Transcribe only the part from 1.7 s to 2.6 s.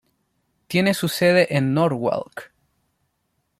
Norwalk.